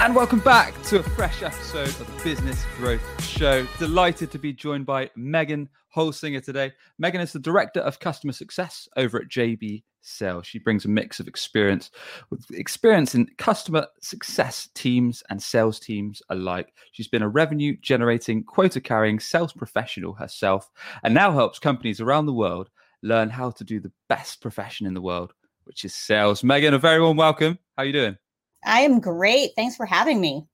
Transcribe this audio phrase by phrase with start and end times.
[0.00, 3.66] And welcome back to a fresh episode of the Business Growth Show.
[3.78, 6.72] Delighted to be joined by Megan Holsinger today.
[6.98, 10.46] Megan is the Director of Customer Success over at JB Sales.
[10.46, 11.90] She brings a mix of experience
[12.30, 16.72] with experience in customer success teams and sales teams alike.
[16.92, 20.70] She's been a revenue generating, quota carrying sales professional herself
[21.02, 22.70] and now helps companies around the world
[23.02, 26.42] learn how to do the best profession in the world, which is sales.
[26.42, 27.58] Megan, a very warm welcome.
[27.76, 28.16] How are you doing?
[28.64, 29.50] I am great.
[29.56, 30.46] Thanks for having me.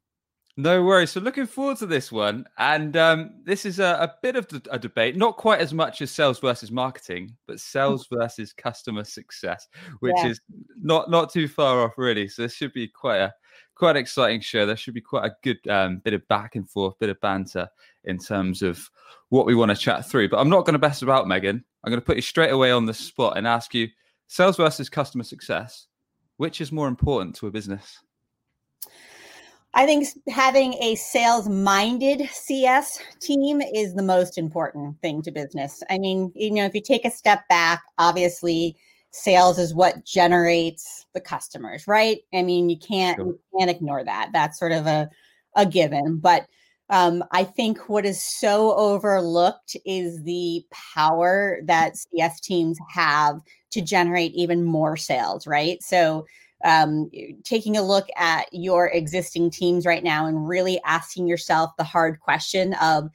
[0.58, 1.10] No worries.
[1.10, 4.78] So looking forward to this one, and um, this is a, a bit of a
[4.78, 9.68] debate, not quite as much as sales versus marketing, but sales versus customer success,
[10.00, 10.28] which yeah.
[10.28, 10.40] is
[10.80, 12.26] not not too far off, really.
[12.26, 13.34] So this should be quite a
[13.74, 14.64] quite an exciting show.
[14.64, 17.68] There should be quite a good um, bit of back and forth, bit of banter
[18.04, 18.88] in terms of
[19.28, 20.30] what we want to chat through.
[20.30, 21.62] But I'm not going to mess about, Megan.
[21.84, 23.88] I'm going to put you straight away on the spot and ask you:
[24.26, 25.86] sales versus customer success.
[26.36, 27.98] Which is more important to a business?
[29.74, 35.82] I think having a sales minded CS team is the most important thing to business.
[35.90, 38.74] I mean, you know, if you take a step back, obviously
[39.10, 42.20] sales is what generates the customers, right?
[42.32, 43.26] I mean, you can't sure.
[43.26, 44.30] you can't ignore that.
[44.32, 45.10] That's sort of a
[45.56, 46.46] a given, but
[46.88, 53.40] um, I think what is so overlooked is the power that CS teams have
[53.72, 55.82] to generate even more sales, right?
[55.82, 56.26] So,
[56.64, 57.10] um,
[57.44, 62.18] taking a look at your existing teams right now and really asking yourself the hard
[62.20, 63.10] question of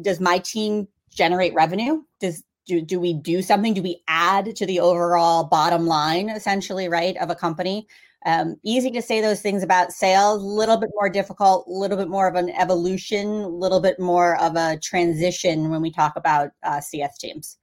[0.00, 2.02] does my team generate revenue?
[2.18, 3.74] Does do, do we do something?
[3.74, 7.86] Do we add to the overall bottom line, essentially, right, of a company?
[8.24, 11.96] Um, easy to say those things about sales, a little bit more difficult, a little
[11.96, 16.14] bit more of an evolution, a little bit more of a transition when we talk
[16.16, 17.58] about uh, CS teams.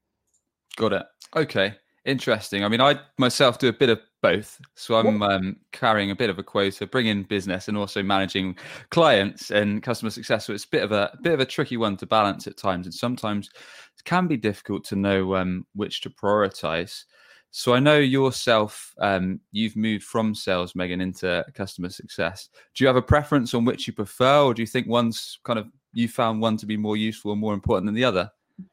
[0.76, 1.06] Got it.
[1.36, 1.76] Okay.
[2.06, 2.64] Interesting.
[2.64, 4.60] I mean, I myself do a bit of both.
[4.76, 8.58] So I'm um, carrying a bit of a quota, bringing business and also managing
[8.90, 10.46] clients and customer success.
[10.46, 12.58] So it's a bit of a, a bit of a tricky one to balance at
[12.58, 13.50] times, and sometimes
[13.98, 17.04] it can be difficult to know um, which to prioritize.
[17.52, 22.50] So I know yourself, um, you've moved from sales, Megan, into customer success.
[22.76, 25.58] Do you have a preference on which you prefer, or do you think one's kind
[25.58, 28.30] of you found one to be more useful and more important than the other?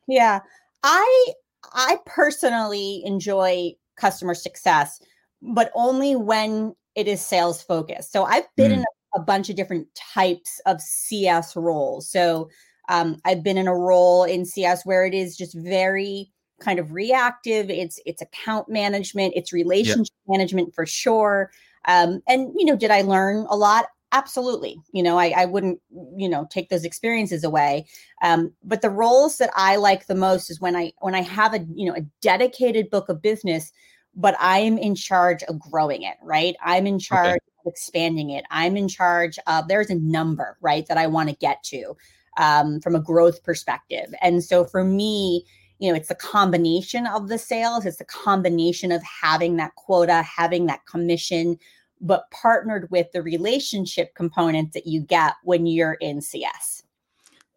[0.07, 0.41] Yeah,
[0.83, 1.33] I
[1.73, 5.01] I personally enjoy customer success,
[5.41, 8.13] but only when it is sales focused.
[8.13, 8.75] So I've been mm.
[8.75, 12.11] in a, a, bunch of different types of CS roles.
[12.11, 12.49] So
[12.89, 16.93] um, I've been in a role in CS where it is just very kind of
[16.93, 20.39] reactive it's it's account management it's relationship yep.
[20.39, 21.51] management for sure
[21.87, 25.81] um, and you know did i learn a lot absolutely you know I, I wouldn't
[26.17, 27.87] you know take those experiences away
[28.23, 31.55] um, but the roles that i like the most is when i when i have
[31.55, 33.73] a you know a dedicated book of business
[34.15, 37.39] but i'm in charge of growing it right i'm in charge okay.
[37.65, 41.37] of expanding it i'm in charge of there's a number right that i want to
[41.37, 41.97] get to
[42.39, 45.45] um, from a growth perspective and so for me
[45.79, 50.23] you know it's the combination of the sales it's the combination of having that quota
[50.23, 51.59] having that commission
[52.01, 56.83] but partnered with the relationship component that you get when you're in cs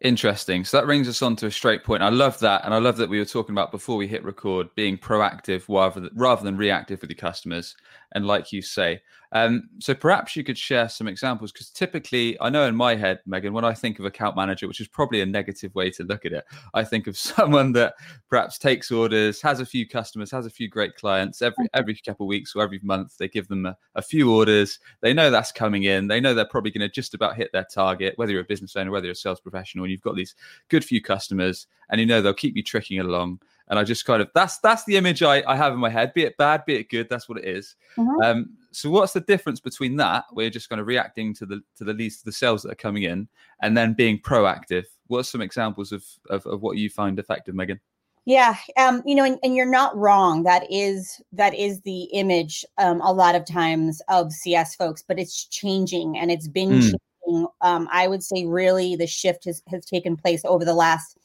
[0.02, 0.64] Interesting.
[0.64, 2.02] So that brings us on to a straight point.
[2.02, 4.74] I love that, and I love that we were talking about before we hit record,
[4.74, 7.76] being proactive rather than, rather than reactive with your customers.
[8.12, 12.50] And like you say, um, so perhaps you could share some examples because typically, I
[12.50, 15.26] know in my head, Megan, when I think of account manager, which is probably a
[15.26, 17.94] negative way to look at it, I think of someone that
[18.28, 21.78] perhaps takes orders, has a few customers, has a few great clients every mm-hmm.
[21.78, 23.18] every couple of weeks or every month.
[23.18, 24.80] They give them a, a few orders.
[25.00, 26.08] They know that's coming in.
[26.08, 28.74] They know they're probably going to just about hit their target, whether you're a business
[28.74, 30.34] owner, whether you're a sales professional, and you've got these
[30.68, 34.20] good few customers, and you know they'll keep you tricking along and I just kind
[34.20, 36.12] of that's that's the image I, I have in my head.
[36.12, 37.76] Be it bad, be it good, that's what it is.
[37.96, 38.22] Mm-hmm.
[38.22, 41.84] Um, so what's the difference between that, you're just kind of reacting to the to
[41.84, 43.28] the leads, to the sales that are coming in,
[43.62, 44.84] and then being proactive?
[45.06, 47.80] What are some examples of of, of what you find effective, Megan?
[48.26, 50.42] Yeah, um, you know, and, and, you're not wrong.
[50.42, 55.18] That is that is the image um, a lot of times of CS folks, but
[55.18, 56.80] it's changing and it's been mm.
[56.82, 57.46] changing.
[57.62, 61.16] Um, I would say really the shift has has taken place over the last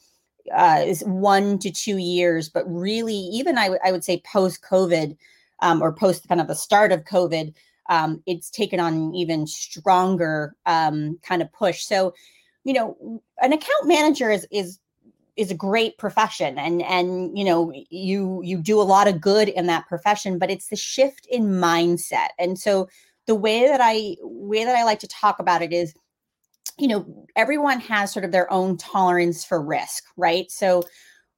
[0.53, 4.61] uh, is one to two years, but really, even I, w- I would say post
[4.61, 5.17] COVID
[5.61, 7.53] um, or post kind of the start of COVID,
[7.89, 11.83] um, it's taken on an even stronger um, kind of push.
[11.83, 12.13] So,
[12.63, 14.79] you know, an account manager is is
[15.35, 19.49] is a great profession and and you know you you do a lot of good
[19.49, 22.87] in that profession but it's the shift in mindset and so
[23.27, 25.93] the way that i way that i like to talk about it is
[26.77, 30.83] you know everyone has sort of their own tolerance for risk right so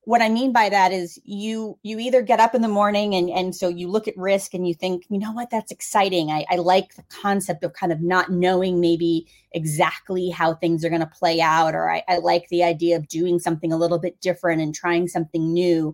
[0.08, 3.30] what I mean by that is you you either get up in the morning and
[3.30, 6.32] and so you look at risk and you think, you know what, that's exciting.
[6.32, 10.90] I, I like the concept of kind of not knowing maybe exactly how things are
[10.90, 14.00] going to play out, or I, I like the idea of doing something a little
[14.00, 15.94] bit different and trying something new.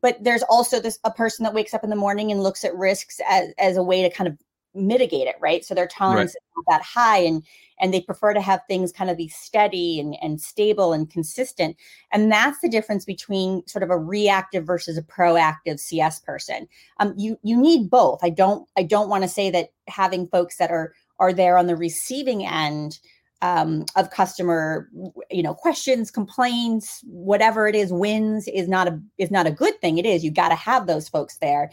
[0.00, 2.76] But there's also this a person that wakes up in the morning and looks at
[2.76, 4.38] risks as, as a way to kind of
[4.74, 5.64] mitigate it, right?
[5.64, 6.36] So their tolerance right.
[6.36, 7.42] is not that high and
[7.80, 11.76] and they prefer to have things kind of be steady and, and stable and consistent.
[12.12, 16.68] And that's the difference between sort of a reactive versus a proactive CS person.
[16.98, 18.20] Um, you you need both.
[18.22, 21.66] I don't I don't want to say that having folks that are are there on
[21.66, 22.98] the receiving end
[23.42, 24.88] um, of customer
[25.30, 29.80] you know questions complaints whatever it is wins is not a is not a good
[29.80, 31.70] thing it is you got to have those folks there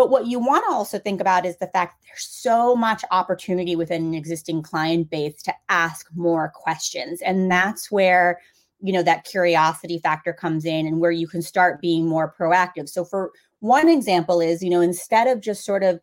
[0.00, 3.76] but what you want to also think about is the fact there's so much opportunity
[3.76, 7.20] within an existing client base to ask more questions.
[7.20, 8.40] And that's where,
[8.80, 12.88] you know, that curiosity factor comes in and where you can start being more proactive.
[12.88, 16.00] So for one example is, you know, instead of just sort of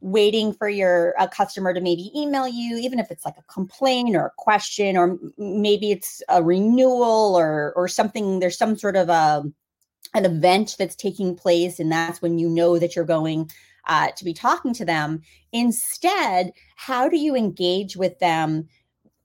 [0.00, 4.14] waiting for your a customer to maybe email you even if it's like a complaint
[4.14, 9.08] or a question or maybe it's a renewal or or something there's some sort of
[9.08, 9.42] a
[10.14, 13.50] an event that's taking place and that's when you know that you're going
[13.86, 15.22] uh, to be talking to them.
[15.52, 18.68] Instead how do you engage with them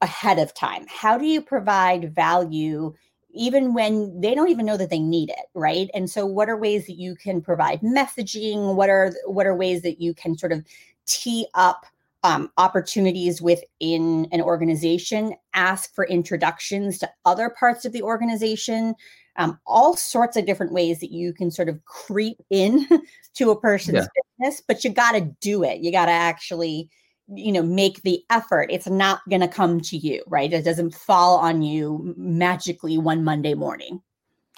[0.02, 0.86] ahead of time?
[0.88, 2.94] How do you provide value
[3.34, 5.90] even when they don't even know that they need it right?
[5.94, 8.76] And so what are ways that you can provide messaging?
[8.76, 10.66] What are what are ways that you can sort of
[11.06, 11.86] tee up
[12.24, 15.36] um, opportunities within an organization?
[15.54, 18.96] Ask for introductions to other parts of the organization
[19.38, 22.88] um, all sorts of different ways that you can sort of creep in
[23.36, 24.24] to a person's yeah.
[24.40, 25.82] business, but you got to do it.
[25.82, 26.90] You got to actually,
[27.28, 28.70] you know, make the effort.
[28.72, 30.52] It's not going to come to you, right?
[30.52, 34.02] It doesn't fall on you magically one Monday morning.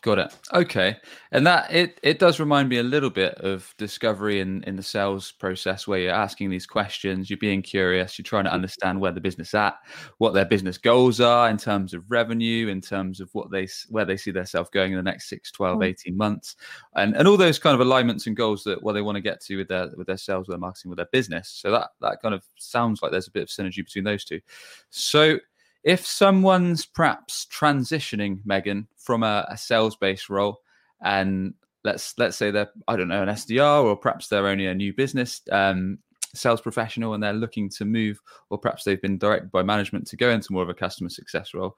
[0.04, 0.34] Got it.
[0.54, 0.98] Okay,
[1.32, 4.84] and that it it does remind me a little bit of discovery in in the
[4.84, 9.14] sales process, where you're asking these questions, you're being curious, you're trying to understand where
[9.14, 9.76] the business at,
[10.18, 14.04] what their business goals are in terms of revenue, in terms of what they where
[14.04, 15.86] they see themselves going in the next 6, 12, mm.
[15.86, 16.58] 18 months,
[16.98, 19.40] and and all those kind of alignments and goals that what they want to get
[19.44, 21.48] to with their with their sales, with their marketing, with their business.
[21.48, 24.42] So that that kind of sounds like there's a bit of synergy between those two.
[24.90, 25.40] So
[25.84, 30.62] if someone's perhaps transitioning Megan from a, a sales based role
[31.04, 31.54] and
[31.84, 34.94] let's let's say they're I don't know an SDR or perhaps they're only a new
[34.94, 36.00] business um,
[36.34, 38.20] sales professional and they're looking to move
[38.50, 41.54] or perhaps they've been directed by management to go into more of a customer success
[41.54, 41.76] role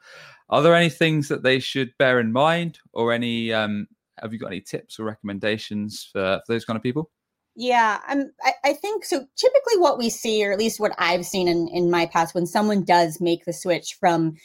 [0.50, 3.88] are there any things that they should bear in mind or any um,
[4.22, 7.10] have you got any tips or recommendations for, for those kind of people
[7.56, 8.32] yeah, I'm.
[8.44, 9.26] I, I, think so.
[9.36, 12.46] Typically, what we see, or at least what I've seen in in my past, when
[12.46, 14.36] someone does make the switch from,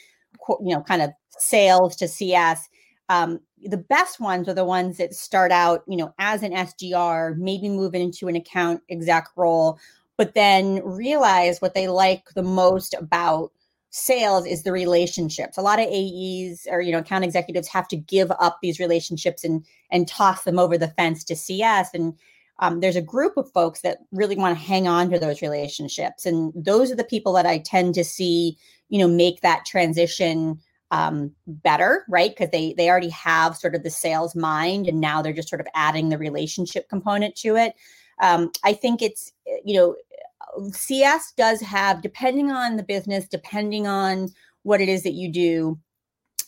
[0.47, 2.69] you know, kind of sales to CS,
[3.09, 7.35] um, the best ones are the ones that start out, you know, as an SDR,
[7.37, 9.77] maybe move into an account exec role,
[10.17, 13.51] but then realize what they like the most about
[13.89, 15.57] sales is the relationships.
[15.57, 19.43] A lot of AEs or you know account executives have to give up these relationships
[19.43, 22.13] and and toss them over the fence to CS and
[22.61, 26.25] um, there's a group of folks that really want to hang on to those relationships
[26.25, 28.57] and those are the people that i tend to see
[28.89, 30.59] you know make that transition
[30.91, 32.31] um, better right?
[32.31, 35.61] Because they they already have sort of the sales mind and now they're just sort
[35.61, 37.75] of adding the relationship component to it.
[38.21, 39.31] Um, i think it's
[39.63, 39.95] you know
[40.71, 44.29] cs does have depending on the business depending on
[44.63, 45.79] what it is that you do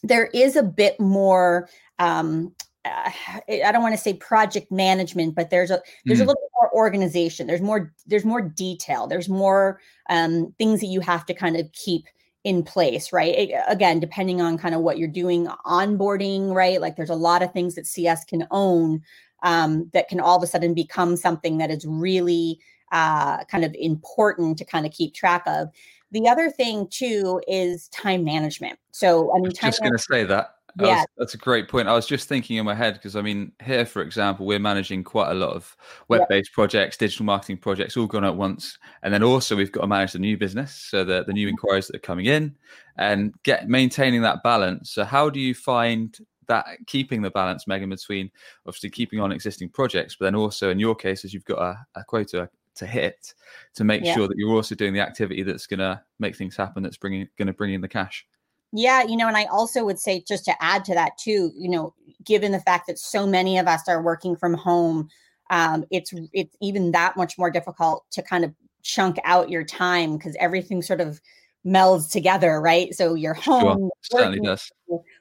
[0.03, 2.53] there is a bit more um,
[2.85, 6.23] I don't want to say project management, but there's a there's mm.
[6.23, 7.47] a little more organization.
[7.47, 9.07] There's more there's more detail.
[9.07, 12.05] There's more um, things that you have to kind of keep
[12.43, 13.33] in place, right?
[13.35, 16.81] It, again, depending on kind of what you're doing, onboarding, right?
[16.81, 19.01] Like there's a lot of things that CS can own
[19.43, 22.59] um, that can all of a sudden become something that is really
[22.91, 25.69] uh, kind of important to kind of keep track of.
[26.11, 28.77] The other thing too is time management.
[28.91, 30.99] So I mean, time just going to say that yeah.
[30.99, 31.87] Was, that's a great point.
[31.87, 35.03] I was just thinking in my head because I mean, here, for example, we're managing
[35.03, 35.75] quite a lot of
[36.07, 36.55] web based yeah.
[36.55, 38.77] projects, digital marketing projects, all going at once.
[39.03, 40.73] And then also, we've got to manage the new business.
[40.73, 41.51] So, the, the new mm-hmm.
[41.51, 42.55] inquiries that are coming in
[42.97, 44.91] and get maintaining that balance.
[44.91, 48.29] So, how do you find that keeping the balance, Megan, between
[48.65, 52.03] obviously keeping on existing projects, but then also in your cases, you've got a, a
[52.03, 53.33] quota to hit
[53.75, 54.15] to make yeah.
[54.15, 57.27] sure that you're also doing the activity that's going to make things happen that's bringing
[57.37, 58.25] going to bring in the cash
[58.73, 61.69] yeah you know and i also would say just to add to that too you
[61.69, 61.93] know
[62.25, 65.07] given the fact that so many of us are working from home
[65.49, 70.17] um, it's it's even that much more difficult to kind of chunk out your time
[70.17, 71.21] because everything sort of
[71.65, 72.93] melds together, right?
[72.93, 74.19] So your home sure.
[74.19, 74.71] certainly does.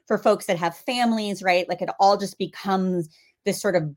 [0.07, 1.67] For folks that have families, right?
[1.69, 3.09] Like it all just becomes
[3.45, 3.95] this sort of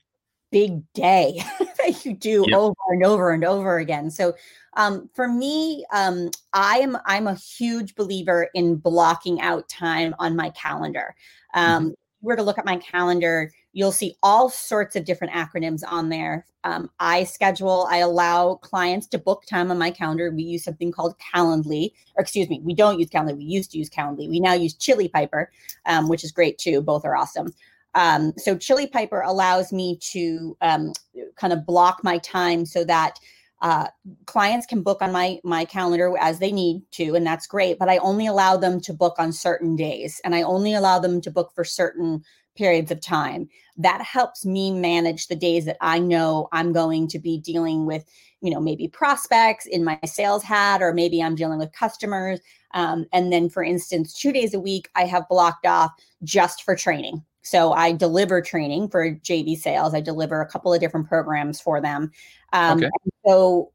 [0.53, 1.41] big day
[2.05, 2.59] you do yep.
[2.59, 4.11] over and over and over again.
[4.11, 4.35] So
[4.77, 10.37] um, for me, um, I am I'm a huge believer in blocking out time on
[10.37, 11.15] my calendar.
[11.55, 11.89] Um, mm-hmm.
[11.89, 15.83] If you were to look at my calendar, You'll see all sorts of different acronyms
[15.87, 16.47] on there.
[16.65, 20.31] Um, I schedule, I allow clients to book time on my calendar.
[20.31, 23.37] We use something called Calendly, or excuse me, we don't use Calendly.
[23.37, 24.31] We used to use Calendly.
[24.31, 25.51] We now use Chili Piper,
[25.85, 26.81] um, which is great too.
[26.81, 27.53] Both are awesome.
[27.97, 30.93] Um, so Chili Piper allows me to um,
[31.37, 33.19] kind of block my time so that
[33.63, 33.89] uh,
[34.27, 37.89] clients can book on my my calendar as they need to and that's great but
[37.89, 41.31] i only allow them to book on certain days and i only allow them to
[41.31, 42.23] book for certain
[42.57, 43.49] periods of time.
[43.77, 48.05] That helps me manage the days that I know I'm going to be dealing with,
[48.41, 52.41] you know, maybe prospects in my sales hat, or maybe I'm dealing with customers.
[52.75, 55.93] Um, and then, for instance, two days a week, I have blocked off
[56.25, 57.23] just for training.
[57.47, 59.95] So I deliver training for JB Sales.
[59.95, 62.11] I deliver a couple of different programs for them.
[62.53, 62.91] Um, okay.
[63.25, 63.71] So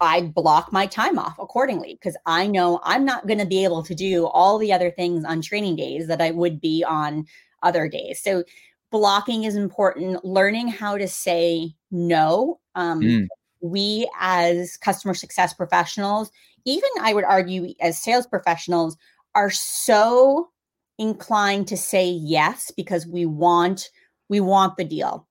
[0.00, 3.82] I block my time off accordingly because I know I'm not going to be able
[3.82, 7.26] to do all the other things on training days that I would be on
[7.64, 8.20] other days.
[8.22, 8.44] So
[8.92, 10.24] blocking is important.
[10.24, 12.60] Learning how to say no.
[12.76, 13.26] Um, mm.
[13.60, 16.30] We, as customer success professionals,
[16.64, 18.96] even I would argue as sales professionals,
[19.34, 20.48] are so
[20.98, 23.90] inclined to say yes because we want
[24.28, 25.28] we want the deal.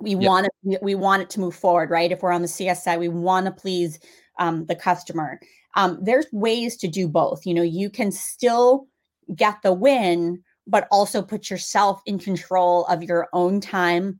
[0.00, 0.22] We yep.
[0.22, 0.82] want it.
[0.82, 2.10] We want it to move forward, right?
[2.10, 3.98] If we're on the CS side, we want to please
[4.38, 5.38] um, the customer.
[5.76, 7.46] Um, there's ways to do both.
[7.46, 8.86] You know, you can still
[9.34, 14.18] get the win but also put yourself in control of your own time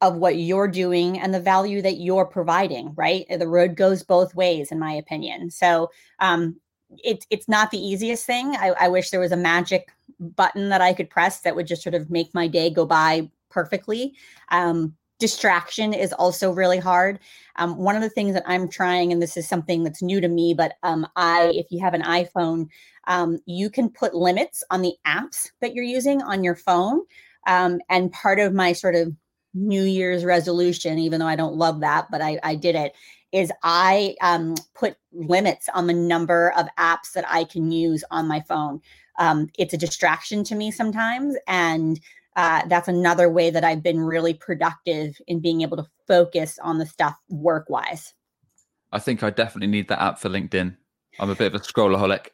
[0.00, 4.34] of what you're doing and the value that you're providing right the road goes both
[4.34, 6.56] ways in my opinion so um
[6.98, 9.88] it, it's not the easiest thing I, I wish there was a magic
[10.20, 13.30] button that i could press that would just sort of make my day go by
[13.50, 14.14] perfectly
[14.50, 17.20] um distraction is also really hard.
[17.54, 20.26] Um, one of the things that I'm trying, and this is something that's new to
[20.26, 22.66] me, but um, I, if you have an iPhone,
[23.06, 27.02] um, you can put limits on the apps that you're using on your phone.
[27.46, 29.14] Um, and part of my sort of
[29.54, 32.92] New Year's resolution, even though I don't love that, but I, I did it,
[33.32, 38.28] is I um, put limits on the number of apps that I can use on
[38.28, 38.80] my phone.
[39.18, 41.36] Um, it's a distraction to me sometimes.
[41.46, 42.00] And
[42.36, 46.78] uh, that's another way that I've been really productive in being able to focus on
[46.78, 48.14] the stuff work wise.
[48.92, 50.76] I think I definitely need that app for LinkedIn.
[51.18, 52.28] I'm a bit of a scrollaholic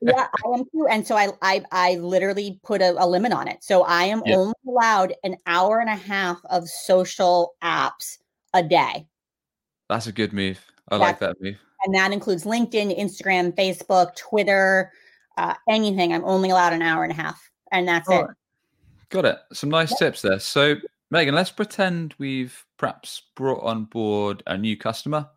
[0.00, 0.86] yeah, I am too.
[0.88, 3.62] And so I I I literally put a, a limit on it.
[3.62, 4.38] So I am yep.
[4.38, 8.18] only allowed an hour and a half of social apps
[8.54, 9.06] a day.
[9.88, 10.60] That's a good move.
[10.88, 11.56] I That's, like that move.
[11.84, 14.92] And that includes LinkedIn, Instagram, Facebook, Twitter,
[15.36, 16.12] uh, anything.
[16.12, 18.26] I'm only allowed an hour and a half, and that's it.
[19.10, 19.38] Got it.
[19.52, 19.98] Some nice yep.
[19.98, 20.38] tips there.
[20.38, 20.76] So
[21.10, 25.28] Megan, let's pretend we've perhaps brought on board a new customer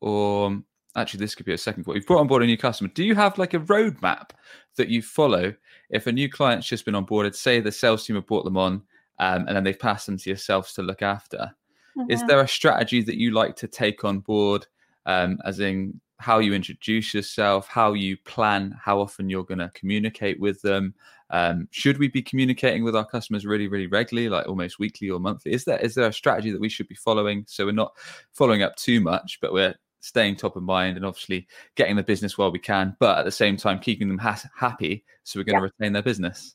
[0.00, 0.58] or
[0.96, 1.96] actually this could be a second point.
[1.96, 2.90] You've brought on board a new customer.
[2.94, 4.30] Do you have like a roadmap
[4.76, 5.54] that you follow
[5.90, 7.34] if a new client's just been onboarded?
[7.34, 8.82] Say the sales team have brought them on,
[9.18, 11.50] um, and then they've passed them to yourselves to look after.
[11.98, 12.10] Mm-hmm.
[12.10, 14.66] Is there a strategy that you like to take on board,
[15.06, 19.70] um, as in how you introduce yourself, how you plan, how often you're going to
[19.74, 20.94] communicate with them?
[21.30, 25.20] Um, should we be communicating with our customers really, really regularly, like almost weekly or
[25.20, 25.52] monthly?
[25.52, 27.92] Is there is there a strategy that we should be following so we're not
[28.32, 32.38] following up too much, but we're staying top of mind and obviously getting the business
[32.38, 35.60] while we can, but at the same time keeping them ha- happy so we're going
[35.60, 35.70] to yeah.
[35.78, 36.54] retain their business.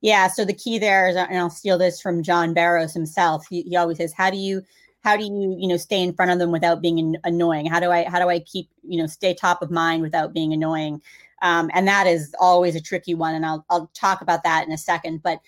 [0.00, 0.28] Yeah.
[0.28, 3.46] So the key there is, and I'll steal this from John Barrows himself.
[3.48, 4.62] He, he always says, "How do you,
[5.02, 7.66] how do you, you know, stay in front of them without being annoying?
[7.66, 10.52] How do I, how do I keep, you know, stay top of mind without being
[10.52, 11.02] annoying?"
[11.42, 14.72] Um, and that is always a tricky one, and I'll I'll talk about that in
[14.72, 15.22] a second.
[15.22, 15.40] But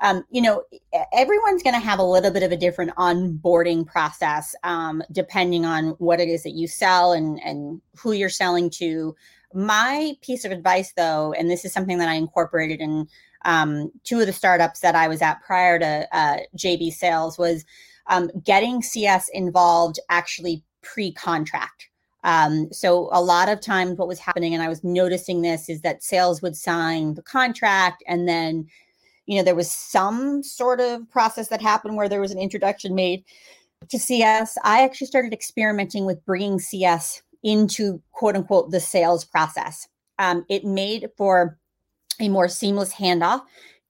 [0.00, 0.62] um, you know,
[1.12, 5.90] everyone's going to have a little bit of a different onboarding process um, depending on
[5.98, 9.16] what it is that you sell and, and who you're selling to.
[9.54, 13.08] My piece of advice, though, and this is something that I incorporated in
[13.44, 17.64] um, two of the startups that I was at prior to uh, JB Sales, was
[18.08, 21.88] um, getting CS involved actually pre contract.
[22.24, 25.82] Um, so a lot of times, what was happening, and I was noticing this, is
[25.82, 28.66] that sales would sign the contract and then
[29.26, 32.94] you know there was some sort of process that happened where there was an introduction
[32.94, 33.24] made
[33.88, 39.88] to CS, I actually started experimenting with bringing CS into quote unquote the sales process.
[40.18, 41.58] Um, it made for
[42.20, 43.42] a more seamless handoff.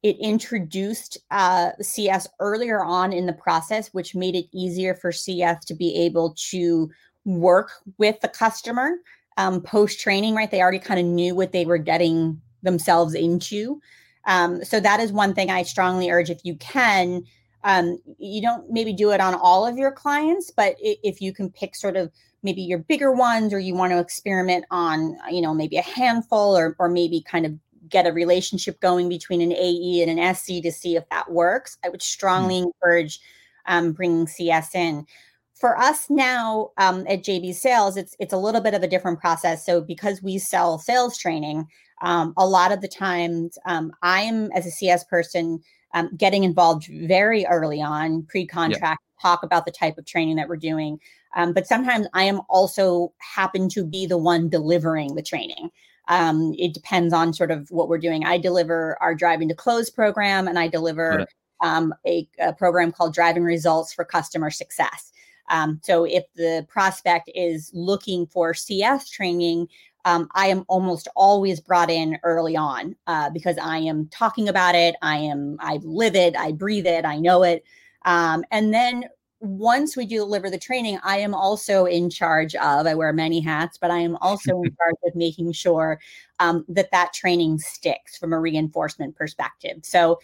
[0.02, 5.64] It introduced uh, CS earlier on in the process, which made it easier for CS
[5.66, 6.90] to be able to
[7.24, 8.96] work with the customer
[9.36, 10.50] um, post training, right?
[10.50, 13.80] They already kind of knew what they were getting themselves into.
[14.26, 17.24] Um, so that is one thing I strongly urge if you can.
[17.64, 21.50] Um, you don't maybe do it on all of your clients, but if you can
[21.50, 25.54] pick sort of maybe your bigger ones or you want to experiment on, you know,
[25.54, 27.52] maybe a handful or, or maybe kind of
[27.88, 31.78] get a relationship going between an AE and an SC to see if that works,
[31.84, 32.70] I would strongly mm-hmm.
[32.82, 33.20] encourage
[33.66, 35.06] um, bringing CS in.
[35.54, 39.18] For us now um, at JB Sales, it's it's a little bit of a different
[39.18, 39.66] process.
[39.66, 41.66] So because we sell sales training,
[42.00, 45.60] um, a lot of the times um, I'm as a CS person
[45.94, 50.56] um, getting involved very early on, pre-contract, talk about the type of training that we're
[50.56, 51.00] doing.
[51.36, 55.70] Um, but sometimes I am also happen to be the one delivering the training.
[56.08, 58.24] Um, it depends on sort of what we're doing.
[58.24, 61.26] I deliver our driving to close program, and I deliver
[61.60, 65.12] um, a, a, program called Driving Results for Customer Success.
[65.50, 69.68] Um, so if the prospect is looking for CS training,
[70.04, 74.74] um, I am almost always brought in early on uh, because I am talking about
[74.74, 74.94] it.
[75.02, 76.36] I am I live it.
[76.36, 77.04] I breathe it.
[77.04, 77.64] I know it.
[78.04, 79.04] Um, and then
[79.40, 83.40] once we do deliver the training, I am also in charge of, I wear many
[83.40, 86.00] hats, but I am also in charge of making sure
[86.40, 89.78] um, that that training sticks from a reinforcement perspective.
[89.82, 90.18] So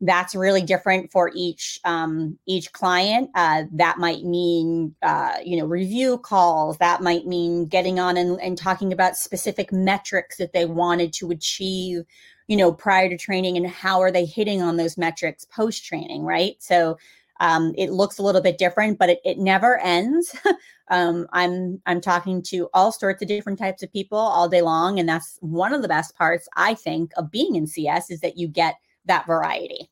[0.00, 3.30] that's really different for each um, each client.
[3.34, 6.76] Uh, that might mean uh, you know review calls.
[6.78, 11.30] That might mean getting on and, and talking about specific metrics that they wanted to
[11.30, 12.04] achieve
[12.46, 16.22] you know prior to training and how are they hitting on those metrics post training
[16.22, 16.96] right so
[17.40, 20.34] um, it looks a little bit different, but it, it never ends.
[20.88, 24.98] um, I'm I'm talking to all sorts of different types of people all day long,
[24.98, 28.36] and that's one of the best parts I think of being in CS is that
[28.36, 29.90] you get that variety.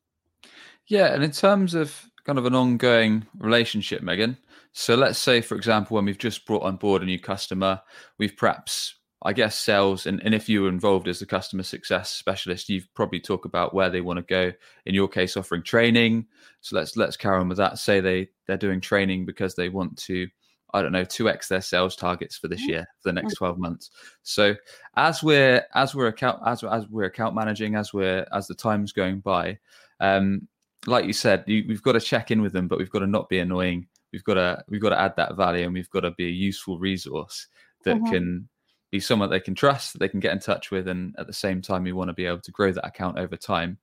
[0.86, 4.36] Yeah, and in terms of kind of an ongoing relationship, Megan.
[4.72, 7.80] So let's say, for example, when we've just brought on board a new customer,
[8.18, 12.10] we've perhaps I guess sales and, and if you were involved as a customer success
[12.10, 14.52] specialist, you've probably talk about where they want to go.
[14.84, 16.26] In your case, offering training.
[16.60, 17.78] So let's let's carry on with that.
[17.78, 20.28] Say they they're doing training because they want to,
[20.74, 22.70] I don't know, two x their sales targets for this mm-hmm.
[22.70, 23.90] year for the next twelve months.
[24.22, 24.56] So
[24.96, 28.92] as we're as we're account as as we're account managing, as we're as the time's
[28.92, 29.58] going by,
[30.00, 30.48] um,
[30.86, 33.06] like you said, you, we've got to check in with them, but we've got to
[33.06, 33.86] not be annoying.
[34.12, 36.30] We've got to we've got to add that value, and we've got to be a
[36.30, 37.48] useful resource
[37.84, 38.12] that mm-hmm.
[38.12, 38.48] can
[38.94, 41.32] be someone they can trust, that they can get in touch with, and at the
[41.32, 43.76] same time, you want to be able to grow that account over time.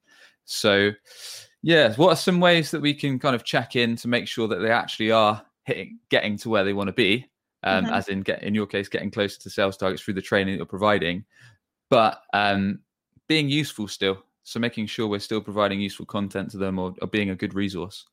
[0.45, 0.91] So,
[1.62, 4.47] yeah, what are some ways that we can kind of check in to make sure
[4.47, 7.30] that they actually are hitting, getting to where they want to be,
[7.63, 7.93] um, mm-hmm.
[7.93, 10.60] as in get in your case, getting closer to sales targets through the training that
[10.60, 11.26] you're providing,
[11.89, 12.80] but um,
[13.28, 14.24] being useful still.
[14.43, 17.54] So making sure we're still providing useful content to them or, or being a good
[17.54, 18.06] resource.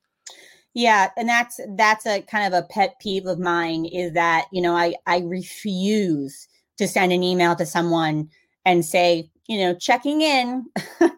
[0.74, 4.60] Yeah, and that's that's a kind of a pet peeve of mine is that you
[4.60, 8.28] know I I refuse to send an email to someone
[8.64, 10.66] and say, you know, checking in.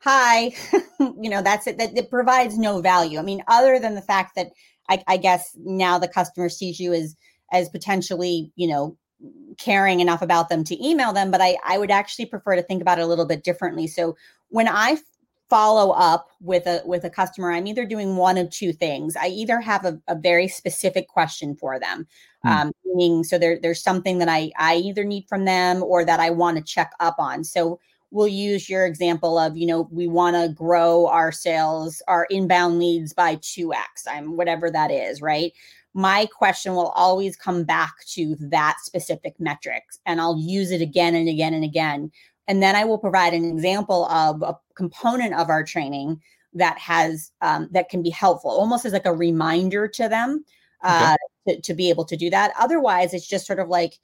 [0.00, 0.52] Hi,
[1.00, 1.78] you know, that's it.
[1.78, 3.18] That it provides no value.
[3.18, 4.48] I mean, other than the fact that
[4.88, 7.16] I, I guess now the customer sees you as
[7.52, 8.96] as potentially, you know,
[9.58, 12.82] caring enough about them to email them, but I, I would actually prefer to think
[12.82, 13.86] about it a little bit differently.
[13.86, 14.16] So
[14.48, 14.96] when I
[15.52, 19.14] follow up with a with a customer i'm either doing one of two things.
[19.16, 22.06] I either have a, a very specific question for them
[22.42, 22.50] mm.
[22.50, 26.20] um, meaning so there, there's something that i i either need from them or that
[26.20, 27.44] i want to check up on.
[27.44, 27.78] So
[28.10, 32.78] we'll use your example of you know we want to grow our sales our inbound
[32.78, 35.52] leads by 2x i'm whatever that is right?
[35.94, 41.14] My question will always come back to that specific metrics and i'll use it again
[41.14, 42.10] and again and again
[42.48, 46.20] and then I will provide an example of a component of our training
[46.54, 50.44] that has um, that can be helpful, almost as like a reminder to them
[50.82, 51.16] uh,
[51.48, 51.56] okay.
[51.56, 52.52] to, to be able to do that.
[52.58, 53.94] Otherwise, it's just sort of like,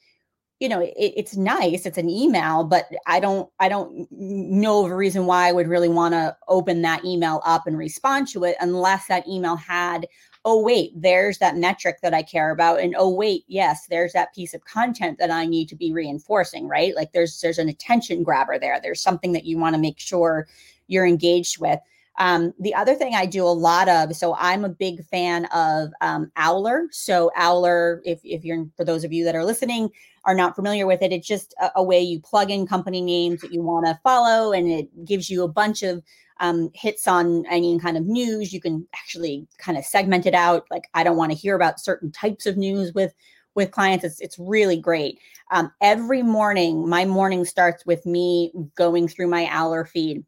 [0.61, 1.85] you know, it, it's nice.
[1.85, 5.69] It's an email, but I don't I don't know of a reason why I would
[5.69, 10.07] really want to open that email up and respond to it unless that email had
[10.45, 14.35] oh wait there's that metric that i care about and oh wait yes there's that
[14.35, 16.95] piece of content that i need to be reinforcing right?
[16.95, 18.79] Like there's there's an attention grabber there.
[18.81, 20.47] There's something that you want to make sure
[20.87, 21.81] you're engaged with.
[22.21, 25.91] Um, the other thing I do a lot of, so I'm a big fan of
[26.01, 26.89] um, Owler.
[26.91, 29.91] So Owler, if, if you're for those of you that are listening,
[30.25, 33.41] are not familiar with it, it's just a, a way you plug in company names
[33.41, 36.03] that you want to follow, and it gives you a bunch of
[36.41, 38.53] um, hits on any kind of news.
[38.53, 40.67] You can actually kind of segment it out.
[40.71, 43.13] Like, I don't want to hear about certain types of news with
[43.55, 44.05] with clients.
[44.05, 45.19] It's it's really great.
[45.51, 50.25] Um, every morning, my morning starts with me going through my Owler feed.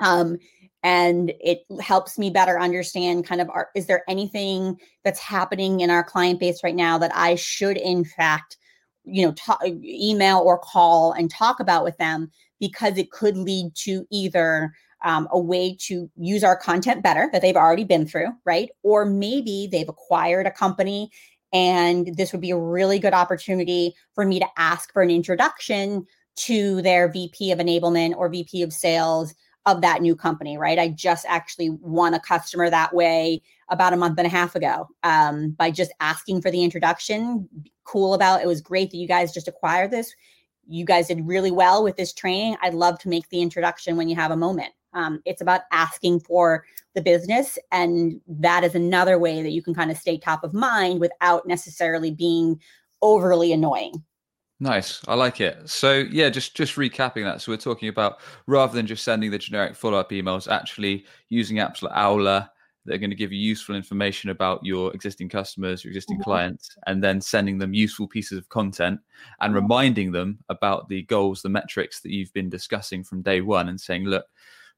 [0.00, 0.38] Um,
[0.82, 5.88] and it helps me better understand kind of our, is there anything that's happening in
[5.88, 8.58] our client base right now that I should in fact
[9.04, 9.34] you know
[9.82, 12.30] email or call and talk about with them
[12.60, 14.72] because it could lead to either
[15.04, 19.04] um, a way to use our content better that they've already been through right or
[19.04, 21.10] maybe they've acquired a company
[21.52, 26.04] and this would be a really good opportunity for me to ask for an introduction
[26.36, 29.34] to their VP of enablement or VP of sales
[29.66, 30.78] of that new company, right?
[30.78, 33.40] I just actually won a customer that way
[33.70, 37.48] about a month and a half ago um, by just asking for the introduction.
[37.84, 40.12] Cool about it was great that you guys just acquired this.
[40.66, 42.56] You guys did really well with this training.
[42.62, 44.72] I'd love to make the introduction when you have a moment.
[44.94, 47.58] Um, it's about asking for the business.
[47.72, 51.46] And that is another way that you can kind of stay top of mind without
[51.46, 52.60] necessarily being
[53.02, 54.02] overly annoying.
[54.60, 55.02] Nice.
[55.08, 55.68] I like it.
[55.68, 57.42] So yeah, just just recapping that.
[57.42, 61.82] So we're talking about rather than just sending the generic follow-up emails, actually using apps
[61.82, 62.48] like Owler
[62.86, 66.30] that are going to give you useful information about your existing customers, your existing mm-hmm.
[66.30, 69.00] clients, and then sending them useful pieces of content
[69.40, 73.68] and reminding them about the goals, the metrics that you've been discussing from day one
[73.68, 74.26] and saying, look,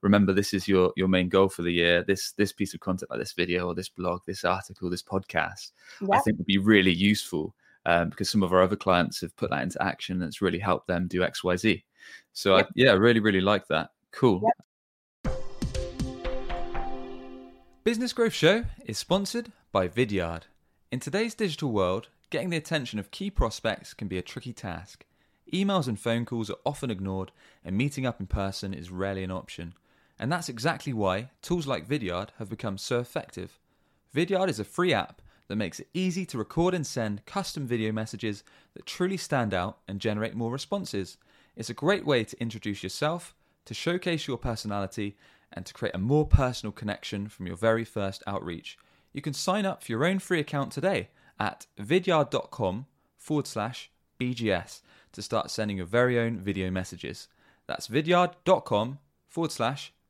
[0.03, 3.11] remember this is your your main goal for the year this this piece of content
[3.11, 6.11] like this video or this blog this article this podcast yep.
[6.13, 7.55] i think would be really useful
[7.87, 10.59] um, because some of our other clients have put that into action and it's really
[10.59, 11.83] helped them do xyz
[12.33, 12.67] so yep.
[12.67, 15.35] I, yeah really really like that cool yep.
[17.85, 20.43] business growth show is sponsored by vidyard
[20.91, 25.07] in today's digital world getting the attention of key prospects can be a tricky task
[25.53, 27.31] Emails and phone calls are often ignored,
[27.65, 29.75] and meeting up in person is rarely an option.
[30.19, 33.59] And that's exactly why tools like Vidyard have become so effective.
[34.15, 37.93] Vidyard is a free app that makes it easy to record and send custom video
[37.93, 38.43] messages
[38.75, 41.19] that truly stand out and generate more responses.
[41.55, 43.35] It's a great way to introduce yourself,
[43.67, 45.17] to showcase your personality,
[45.53, 48.79] and to create a more personal connection from your very first outreach.
[49.13, 54.83] You can sign up for your own free account today at vidyard.com forward slash BGS
[55.13, 57.29] to start sending your very own video messages.
[57.67, 58.99] That's vidyard.com
[59.29, 59.93] forward slash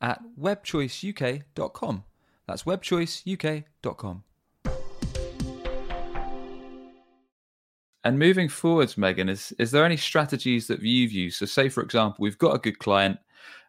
[0.00, 2.04] at webchoiceuk.com.
[2.46, 4.22] That's webchoiceuk.com.
[8.04, 11.38] And moving forwards, Megan, is, is there any strategies that you've used?
[11.38, 13.18] So, say, for example, we've got a good client,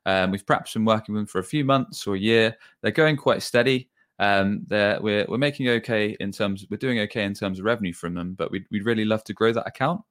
[0.05, 2.91] um, we've perhaps been working with them for a few months or a year, they're
[2.91, 3.89] going quite steady.
[4.19, 7.93] Um, they're, we're, we're making okay in terms, we're doing okay in terms of revenue
[7.93, 10.01] from them, but we'd, we'd really love to grow that account.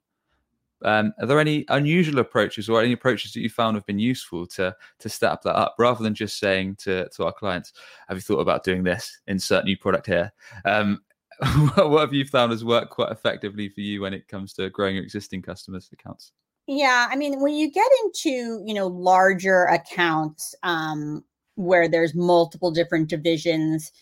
[0.85, 4.47] Um, are there any unusual approaches or any approaches that you found have been useful
[4.49, 7.73] to to step that up rather than just saying to, to our clients,
[8.09, 9.21] have you thought about doing this?
[9.27, 10.33] Insert new product here.
[10.65, 11.01] Um,
[11.77, 14.95] what have you found has worked quite effectively for you when it comes to growing
[14.95, 16.33] your existing customers' accounts?
[16.67, 22.71] Yeah, I mean, when you get into you know larger accounts um, where there's multiple
[22.71, 23.93] different divisions,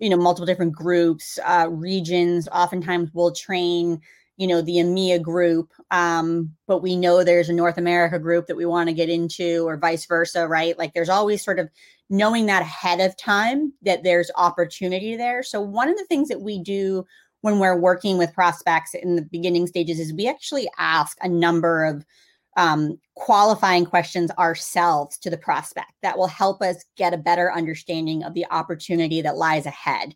[0.00, 4.00] you know, multiple different groups, uh, regions, oftentimes we'll train
[4.36, 8.56] you know the EMEA group, um, but we know there's a North America group that
[8.56, 10.78] we want to get into, or vice versa, right?
[10.78, 11.68] Like there's always sort of
[12.10, 15.42] knowing that ahead of time that there's opportunity there.
[15.42, 17.04] So one of the things that we do
[17.40, 21.84] when we're working with prospects in the beginning stages is we actually ask a number
[21.84, 22.04] of
[22.56, 28.22] um, qualifying questions ourselves to the prospect that will help us get a better understanding
[28.22, 30.14] of the opportunity that lies ahead.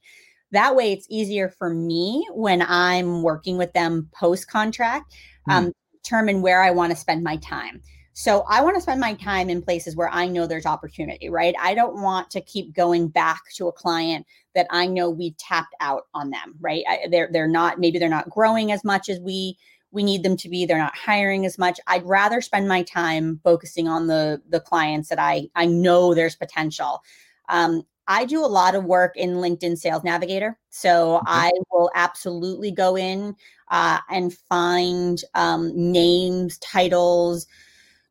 [0.53, 5.15] That way, it's easier for me when I'm working with them post contract,
[5.49, 5.53] mm.
[5.53, 7.83] um, determine where I want to spend my time.
[8.19, 11.55] So I want to spend my time in places where I know there's opportunity, right?
[11.61, 15.77] I don't want to keep going back to a client that I know we tapped
[15.79, 16.83] out on them, right?
[16.89, 19.57] I, they're they're not maybe they're not growing as much as we
[19.93, 20.67] we need them to be.
[20.67, 21.79] They're not hiring as much.
[21.87, 26.35] I'd rather spend my time focusing on the the clients that I I know there's
[26.35, 27.03] potential.
[27.49, 30.59] Um, I do a lot of work in LinkedIn Sales Navigator.
[30.71, 31.27] So mm-hmm.
[31.29, 33.37] I will absolutely go in
[33.71, 37.47] uh, and find um, names, titles,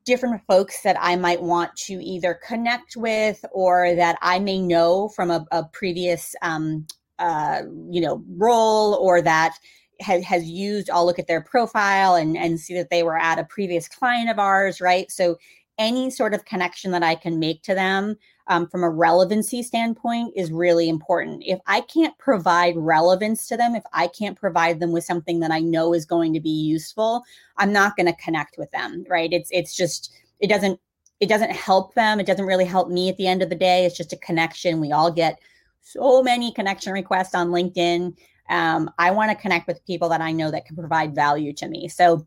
[0.06, 5.10] different folks that I might want to either connect with or that I may know
[5.10, 6.86] from a, a previous, um,
[7.20, 9.58] uh, you know, role or that
[10.00, 10.92] has, has used.
[10.92, 14.30] I'll look at their profile and, and see that they were at a previous client
[14.30, 15.12] of ours, right?
[15.12, 15.38] So
[15.80, 18.16] any sort of connection that I can make to them
[18.48, 21.44] um, from a relevancy standpoint is really important.
[21.46, 25.52] If I can't provide relevance to them, if I can't provide them with something that
[25.52, 27.24] I know is going to be useful,
[27.58, 29.32] I'm not going to connect with them, right?
[29.32, 30.80] It's it's just it doesn't
[31.20, 32.20] it doesn't help them.
[32.20, 33.86] It doesn't really help me at the end of the day.
[33.86, 34.80] It's just a connection.
[34.80, 35.40] We all get
[35.82, 38.16] so many connection requests on LinkedIn.
[38.50, 41.68] Um, I want to connect with people that I know that can provide value to
[41.68, 41.88] me.
[41.88, 42.26] So,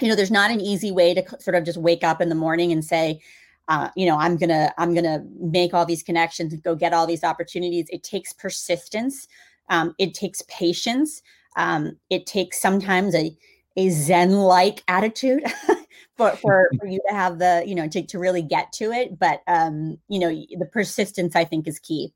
[0.00, 2.34] you know, there's not an easy way to sort of just wake up in the
[2.34, 3.20] morning and say,
[3.68, 7.06] uh, you know i'm gonna i'm gonna make all these connections and go get all
[7.06, 7.86] these opportunities.
[7.90, 9.26] It takes persistence.
[9.70, 11.22] Um, it takes patience.
[11.56, 13.36] Um, it takes sometimes a
[13.76, 15.44] a zen like attitude
[16.16, 19.18] for, for for you to have the you know to, to really get to it.
[19.18, 22.12] But um you know the persistence i think is key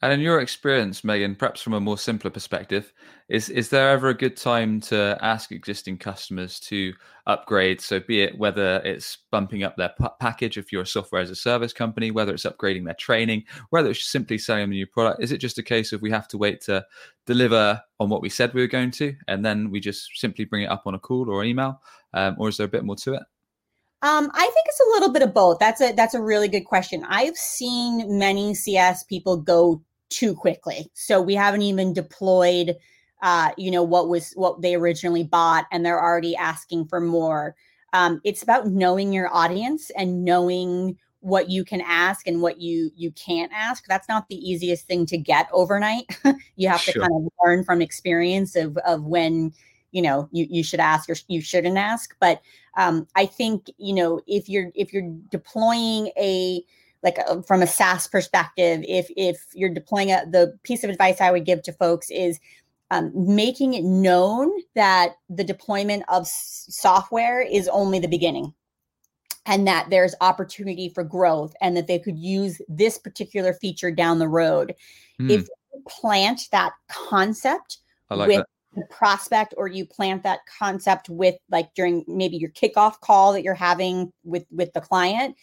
[0.00, 2.92] and in your experience, Megan, perhaps from a more simpler perspective,
[3.28, 6.94] is is there ever a good time to ask existing customers to
[7.26, 7.80] upgrade?
[7.80, 11.30] So, be it whether it's bumping up their p- package if you're a software as
[11.30, 15.22] a service company, whether it's upgrading their training, whether it's simply selling a new product.
[15.22, 16.86] Is it just a case of we have to wait to
[17.26, 20.62] deliver on what we said we were going to, and then we just simply bring
[20.62, 21.80] it up on a call or email,
[22.14, 23.22] um, or is there a bit more to it?
[24.00, 25.58] Um, I think it's a little bit of both.
[25.58, 27.04] That's a that's a really good question.
[27.08, 30.90] I've seen many CS people go too quickly.
[30.94, 32.76] So we haven't even deployed
[33.22, 37.54] uh, you know, what was what they originally bought and they're already asking for more.
[37.92, 42.92] Um, it's about knowing your audience and knowing what you can ask and what you
[42.94, 46.04] you can't ask that's not the easiest thing to get overnight
[46.54, 46.94] you have sure.
[46.94, 49.52] to kind of learn from experience of of when
[49.92, 52.40] you know you, you should ask or you shouldn't ask but
[52.76, 56.62] um, i think you know if you're if you're deploying a
[57.02, 60.90] like a, uh, from a SaaS perspective, if if you're deploying a, the piece of
[60.90, 62.40] advice I would give to folks is
[62.90, 68.52] um, making it known that the deployment of s- software is only the beginning
[69.46, 74.18] and that there's opportunity for growth and that they could use this particular feature down
[74.18, 74.74] the road.
[75.20, 75.30] Mm.
[75.30, 77.78] If you plant that concept
[78.10, 78.46] like with that.
[78.90, 83.54] Prospect or you plant that concept with like during maybe your kickoff call that you're
[83.54, 85.36] having with with the client,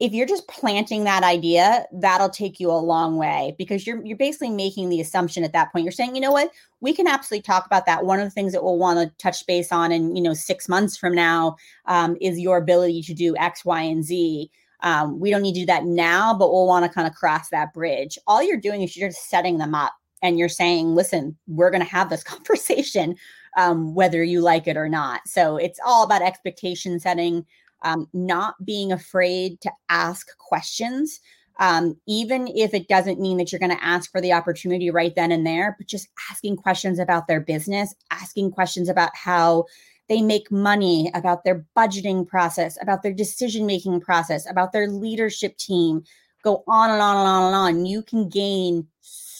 [0.00, 4.16] if you're just planting that idea, that'll take you a long way because you're you're
[4.16, 5.84] basically making the assumption at that point.
[5.84, 6.50] You're saying, you know what,
[6.80, 8.04] we can absolutely talk about that.
[8.04, 10.68] One of the things that we'll want to touch base on, in you know, six
[10.68, 14.50] months from now, um, is your ability to do X, Y, and Z.
[14.80, 17.48] Um, we don't need to do that now, but we'll want to kind of cross
[17.48, 18.16] that bridge.
[18.28, 21.82] All you're doing is you're just setting them up, and you're saying, listen, we're going
[21.82, 23.16] to have this conversation,
[23.56, 25.26] um, whether you like it or not.
[25.26, 27.46] So it's all about expectation setting
[27.82, 31.20] um, not being afraid to ask questions,
[31.60, 35.14] um, even if it doesn't mean that you're going to ask for the opportunity right
[35.14, 39.64] then and there, but just asking questions about their business, asking questions about how
[40.08, 45.56] they make money, about their budgeting process, about their decision making process, about their leadership
[45.58, 46.02] team.
[46.42, 47.86] Go on and on and on and on.
[47.86, 48.86] You can gain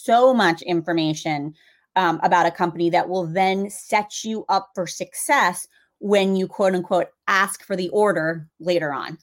[0.08, 1.54] so much information
[1.94, 5.68] um, about a company that will then set you up for success
[5.98, 9.18] when you quote unquote ask for the order later on.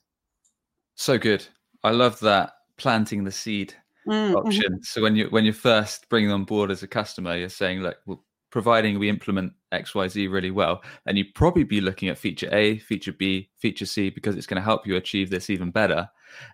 [0.94, 1.44] So good.
[1.84, 3.74] I love that planting the seed
[4.08, 4.36] mm-hmm.
[4.36, 4.84] option.
[4.84, 7.98] So when you when you first bring on board as a customer, you're saying, look,
[8.06, 12.78] well, providing we implement XYZ really well, and you probably be looking at feature A,
[12.78, 16.08] feature B, feature C because it's going to help you achieve this even better.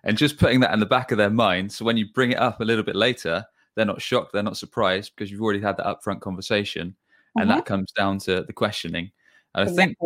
[0.04, 1.72] And just putting that in the back of their mind.
[1.72, 4.56] So when you bring it up a little bit later, they're not shocked, they're not
[4.56, 6.94] surprised because you've already had that upfront conversation.
[7.36, 7.58] And mm-hmm.
[7.58, 9.10] that comes down to the questioning.
[9.54, 9.96] And I think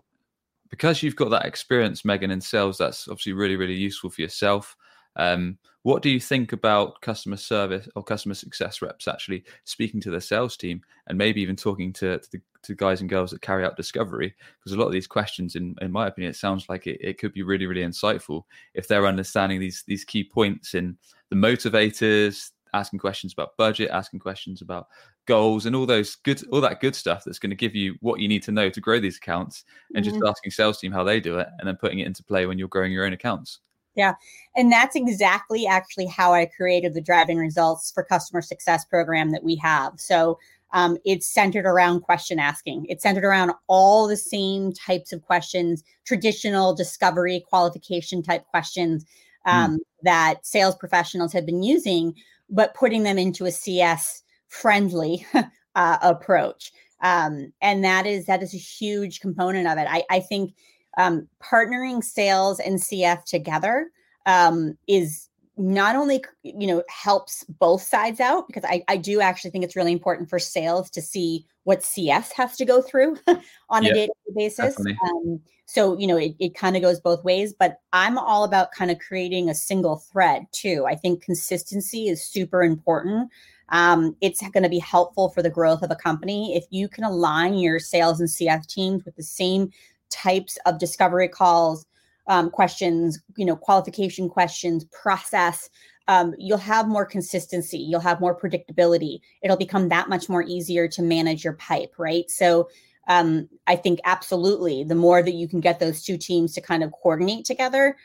[0.71, 4.77] because you've got that experience, Megan, in sales, that's obviously really, really useful for yourself.
[5.17, 10.11] Um, what do you think about customer service or customer success reps actually speaking to
[10.11, 13.41] their sales team and maybe even talking to, to the to guys and girls that
[13.41, 14.35] carry out discovery?
[14.59, 17.19] Because a lot of these questions, in, in my opinion, it sounds like it, it
[17.19, 18.43] could be really, really insightful
[18.75, 20.99] if they're understanding these these key points in
[21.31, 24.89] the motivators, asking questions about budget, asking questions about
[25.27, 28.21] goals and all those good all that good stuff that's going to give you what
[28.21, 30.15] you need to know to grow these accounts and mm-hmm.
[30.15, 32.59] just asking sales team how they do it and then putting it into play when
[32.59, 33.61] you're growing your own accounts
[33.97, 34.15] yeah
[34.55, 39.43] and that's exactly actually how i created the driving results for customer success program that
[39.43, 40.39] we have so
[40.73, 45.83] um, it's centered around question asking it's centered around all the same types of questions
[46.05, 49.05] traditional discovery qualification type questions
[49.47, 49.79] um, mm.
[50.03, 52.15] that sales professionals have been using,
[52.49, 55.27] but putting them into a CS friendly
[55.75, 56.73] uh, approach.
[57.03, 59.87] Um, and that is that is a huge component of it.
[59.89, 60.55] I, I think
[60.97, 63.91] um, partnering sales and CF together
[64.25, 69.51] um, is not only you know helps both sides out because I, I do actually
[69.51, 73.16] think it's really important for sales to see what CS has to go through
[73.71, 74.77] on yep, a day-to-day basis.
[74.79, 78.73] Um, so you know it, it kind of goes both ways, but I'm all about
[78.73, 80.85] kind of creating a single thread too.
[80.87, 83.31] I think consistency is super important.
[83.71, 87.03] Um, it's going to be helpful for the growth of a company if you can
[87.03, 89.71] align your sales and cs teams with the same
[90.09, 91.85] types of discovery calls
[92.29, 95.71] um, questions, you know, qualification questions, process,
[96.09, 99.19] um, you'll have more consistency, you'll have more predictability.
[99.43, 102.31] It'll become that much more easier to manage your pipe, right?
[102.31, 102.69] So
[103.09, 106.83] um, I think absolutely the more that you can get those two teams to kind
[106.83, 107.97] of coordinate together,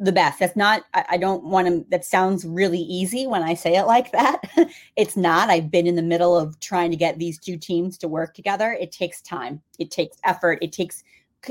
[0.00, 0.40] the best.
[0.40, 3.84] That's not, I, I don't want to, that sounds really easy when I say it
[3.84, 4.40] like that.
[4.96, 5.50] it's not.
[5.50, 8.76] I've been in the middle of trying to get these two teams to work together.
[8.80, 11.04] It takes time, it takes effort, it takes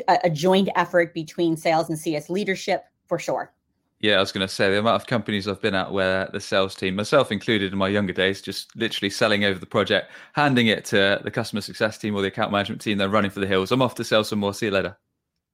[0.07, 3.51] a, joint effort between sales and CS leadership for sure.
[3.99, 6.41] Yeah, I was going to say the amount of companies I've been at where the
[6.41, 10.67] sales team, myself included in my younger days, just literally selling over the project, handing
[10.67, 13.47] it to the customer success team or the account management team, they're running for the
[13.47, 13.71] hills.
[13.71, 14.53] I'm off to sell some more.
[14.53, 14.97] See you later.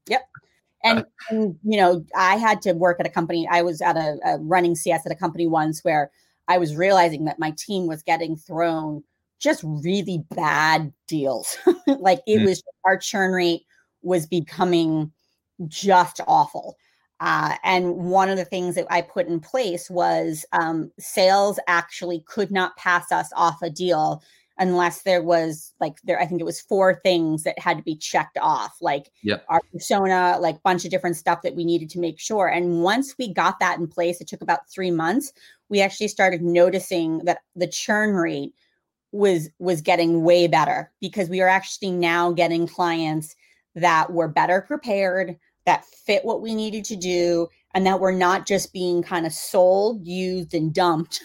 [0.08, 0.22] Yep.
[0.84, 3.48] And, uh, and you know, I had to work at a company.
[3.52, 6.10] I was at a, a running CS at a company once where
[6.48, 9.04] I was realizing that my team was getting thrown
[9.38, 11.58] just really bad deals.
[11.88, 12.46] like it mm.
[12.46, 13.66] was our churn rate
[14.02, 15.12] was becoming
[15.68, 16.78] just awful.
[17.20, 22.24] Uh, and one of the things that I put in place was um, sales actually
[22.28, 24.24] could not pass us off a deal
[24.58, 26.20] unless there was like there.
[26.20, 29.44] I think it was four things that had to be checked off, like yep.
[29.50, 32.48] our persona, like bunch of different stuff that we needed to make sure.
[32.48, 35.34] And once we got that in place, it took about three months.
[35.70, 38.54] We actually started noticing that the churn rate
[39.12, 43.36] was was getting way better because we are actually now getting clients
[43.76, 48.48] that were better prepared, that fit what we needed to do, and that we're not
[48.48, 51.24] just being kind of sold, used, and dumped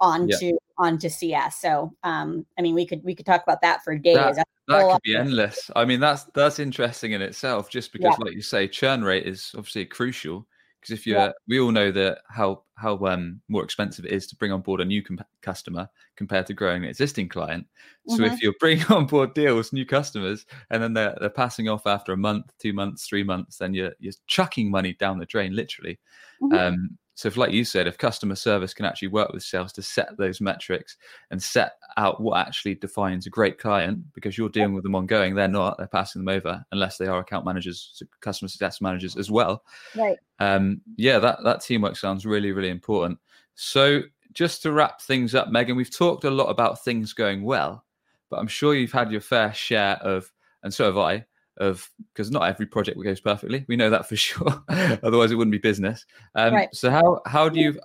[0.00, 0.52] onto yeah.
[0.78, 1.60] onto CS.
[1.60, 4.36] So, um, I mean, we could we could talk about that for days.
[4.36, 5.70] That, that could be endless.
[5.74, 8.24] I mean, that's that's interesting in itself, just because, yeah.
[8.24, 10.46] like you say, churn rate is obviously crucial.
[10.86, 11.32] Because if you're, yeah.
[11.48, 14.80] we all know that how how um, more expensive it is to bring on board
[14.80, 17.66] a new com- customer compared to growing an existing client.
[18.08, 18.24] So mm-hmm.
[18.24, 22.12] if you're bringing on board deals, new customers, and then they're they're passing off after
[22.12, 25.98] a month, two months, three months, then you're you're chucking money down the drain, literally.
[26.42, 26.54] Mm-hmm.
[26.56, 29.82] Um, so, if, like you said, if customer service can actually work with sales to
[29.82, 30.98] set those metrics
[31.30, 35.34] and set out what actually defines a great client, because you're dealing with them ongoing,
[35.34, 39.30] they're not, they're passing them over unless they are account managers, customer success managers as
[39.30, 39.64] well.
[39.96, 40.18] Right.
[40.40, 43.18] Um, yeah, that, that teamwork sounds really, really important.
[43.54, 44.02] So,
[44.34, 47.82] just to wrap things up, Megan, we've talked a lot about things going well,
[48.28, 50.30] but I'm sure you've had your fair share of,
[50.62, 51.24] and so have I,
[51.58, 53.64] of because not every project goes perfectly.
[53.68, 54.62] We know that for sure.
[54.68, 56.04] Otherwise, it wouldn't be business.
[56.34, 56.74] Um, right.
[56.74, 57.78] So how how do you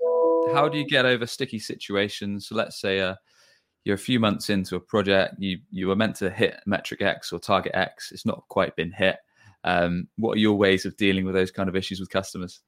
[0.53, 2.47] how do you get over sticky situations?
[2.47, 3.15] So let's say uh,
[3.83, 7.31] you're a few months into a project, you you were meant to hit metric X
[7.31, 9.17] or target X, it's not quite been hit.
[9.63, 12.61] Um, what are your ways of dealing with those kind of issues with customers?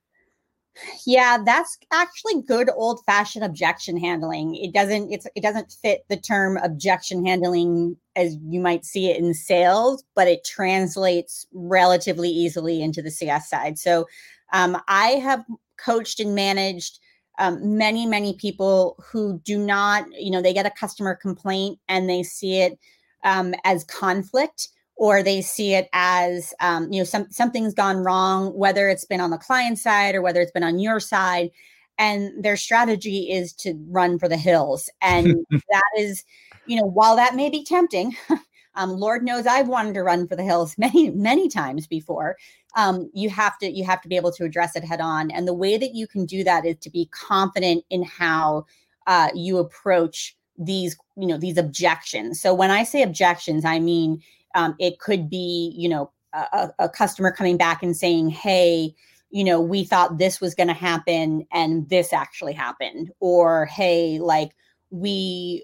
[1.06, 4.56] Yeah, that's actually good old fashioned objection handling.
[4.56, 9.18] It doesn't it's it doesn't fit the term objection handling as you might see it
[9.18, 13.78] in sales, but it translates relatively easily into the CS side.
[13.78, 14.08] So
[14.52, 15.46] um, I have
[15.78, 17.00] coached and managed
[17.40, 22.10] um, many many people who do not you know they get a customer complaint and
[22.10, 22.80] they see it
[23.24, 28.54] um, as conflict or they see it as um, you know some something's gone wrong
[28.54, 31.50] whether it's been on the client side or whether it's been on your side
[31.98, 34.90] and their strategy is to run for the hills.
[35.02, 36.24] And that is
[36.66, 38.16] you know while that may be tempting
[38.76, 42.36] um, lord knows i've wanted to run for the hills many many times before.
[42.76, 45.48] Um, you have to you have to be able to address it head on and
[45.48, 48.66] the way that you can do that is to be confident in how
[49.06, 52.40] uh, you approach these you know these objections.
[52.42, 54.22] So when i say objections i mean
[54.54, 58.94] um, it could be, you know, a, a customer coming back and saying, hey,
[59.30, 63.12] you know, we thought this was going to happen and this actually happened.
[63.20, 64.52] Or, hey, like,
[64.90, 65.64] we,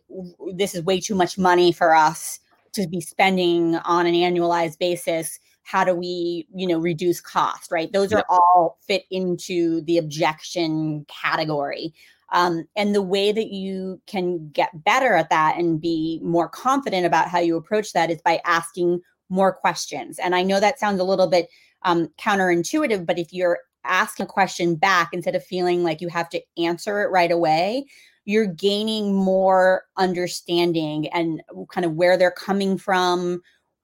[0.54, 2.40] this is way too much money for us
[2.74, 5.40] to be spending on an annualized basis.
[5.64, 7.72] How do we you know reduce cost?
[7.72, 7.92] Right?
[7.92, 11.94] Those are all fit into the objection category
[12.32, 17.06] um, and the way that you can get better at that and be more confident
[17.06, 20.20] about how you approach that is by asking more questions.
[20.20, 21.50] And I know that sounds a little bit
[21.84, 26.30] um, counterintuitive, but if you're asking a question back instead of feeling like you have
[26.30, 27.86] to answer it right away
[28.26, 33.42] you're gaining more understanding and kind of where they're coming from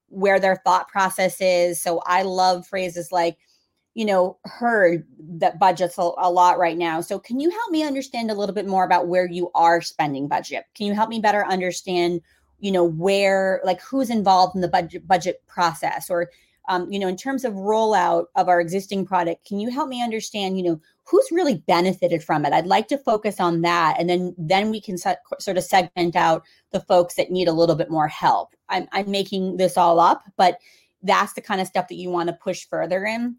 [0.10, 3.38] where their thought process is so i love phrases like
[3.96, 7.00] you know, heard that budgets a, a, lot right now.
[7.00, 10.28] So, can you help me understand a little bit more about where you are spending
[10.28, 10.66] budget?
[10.76, 12.20] Can you help me better understand,
[12.60, 16.30] you know, where, like, who's involved in the budget budget process, or,
[16.68, 19.48] um, you know, in terms of rollout of our existing product?
[19.48, 22.52] Can you help me understand, you know, who's really benefited from it?
[22.52, 26.18] I'd like to focus on that, and then then we can set, sort of segment
[26.18, 28.56] out the folks that need a little bit more help.
[28.68, 30.60] I'm, I'm making this all up, but
[31.02, 33.38] that's the kind of stuff that you want to push further in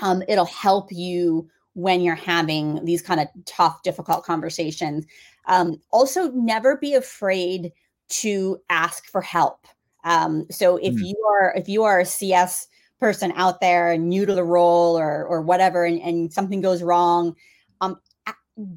[0.00, 5.06] um, it'll help you when you're having these kind of tough, difficult conversations.
[5.46, 7.72] Um, also, never be afraid
[8.08, 9.66] to ask for help.
[10.04, 11.08] Um, so if mm.
[11.08, 12.66] you are if you are a CS
[12.98, 16.82] person out there and new to the role or or whatever, and, and something goes
[16.82, 17.36] wrong,
[17.80, 18.00] um,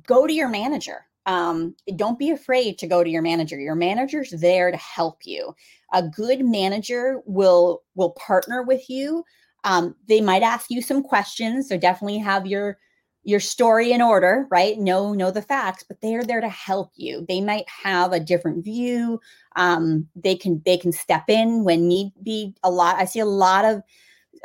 [0.06, 1.06] go to your manager.
[1.26, 3.58] Um, don't be afraid to go to your manager.
[3.58, 5.56] Your manager's there to help you.
[5.94, 9.24] A good manager will will partner with you
[9.64, 12.78] um, they might ask you some questions, so definitely have your
[13.26, 14.78] your story in order, right?
[14.78, 17.26] Know know the facts, but they're there to help you.
[17.28, 19.20] They might have a different view.
[19.56, 22.54] Um, they can they can step in when need be.
[22.64, 22.98] A lot.
[22.98, 23.82] I see a lot of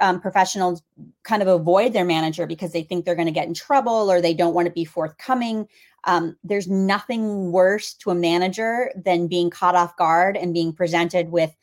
[0.00, 0.82] um, professionals
[1.24, 4.20] kind of avoid their manager because they think they're going to get in trouble or
[4.20, 5.66] they don't want to be forthcoming.
[6.04, 11.30] Um, there's nothing worse to a manager than being caught off guard and being presented
[11.30, 11.54] with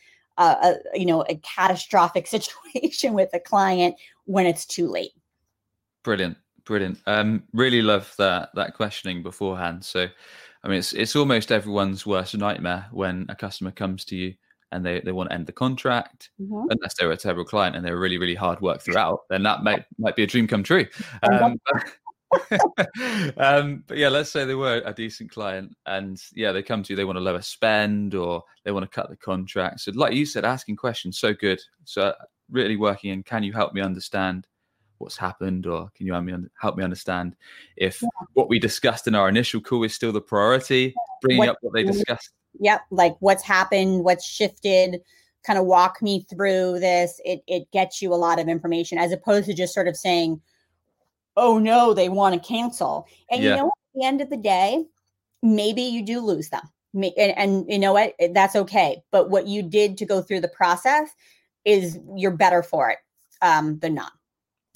[0.43, 5.13] a, you know a catastrophic situation with a client when it's too late.
[6.03, 6.99] Brilliant brilliant.
[7.05, 9.85] Um really love that that questioning beforehand.
[9.85, 10.07] So
[10.63, 14.33] i mean it's it's almost everyone's worst nightmare when a customer comes to you
[14.71, 16.31] and they, they want to end the contract.
[16.41, 16.71] Mm-hmm.
[16.71, 19.85] unless they're a terrible client and they're really really hard work throughout then that might
[19.97, 20.85] might be a dream come true.
[21.31, 21.59] Um,
[23.37, 26.93] um, but yeah, let's say they were a decent client and yeah, they come to
[26.93, 29.81] you, they want to lower spend or they want to cut the contract.
[29.81, 31.61] So, like you said, asking questions so good.
[31.83, 32.13] So,
[32.49, 34.47] really working in can you help me understand
[34.97, 37.35] what's happened or can you help me, help me understand
[37.75, 38.09] if yeah.
[38.33, 41.73] what we discussed in our initial call is still the priority, bringing what, up what
[41.73, 42.31] they discussed?
[42.59, 45.01] Yep, like what's happened, what's shifted.
[45.45, 47.21] Kind of walk me through this.
[47.23, 50.41] It it gets you a lot of information as opposed to just sort of saying,
[51.37, 53.07] oh no, they want to cancel.
[53.29, 53.51] And yeah.
[53.51, 54.85] you know, at the end of the day,
[55.41, 56.63] maybe you do lose them.
[56.93, 58.15] And, and you know what?
[58.31, 59.03] That's okay.
[59.11, 61.09] But what you did to go through the process
[61.65, 62.99] is you're better for it
[63.41, 64.13] um, than not.